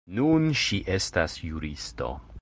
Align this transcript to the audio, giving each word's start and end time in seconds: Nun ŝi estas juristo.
Nun 0.19 0.47
ŝi 0.61 0.79
estas 0.95 1.37
juristo. 1.43 2.13